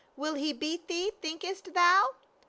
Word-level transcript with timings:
Will 0.15 0.33
he 0.33 0.51
beat 0.51 0.87
thee, 0.87 1.11
thinkest 1.21 1.75
thou 1.75 2.15